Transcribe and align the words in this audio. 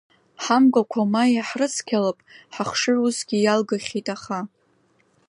Ҳамгәақәа 0.43 1.01
ма 1.11 1.23
иаҳрыцқьалап, 1.33 2.17
ҳахшыҩ 2.53 2.97
усгьы 3.05 3.37
иалгахьеит, 3.41 4.07
аха. 4.15 4.39